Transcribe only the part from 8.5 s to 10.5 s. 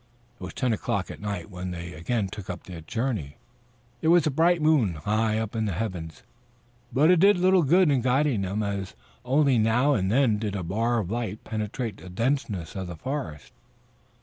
as only now and then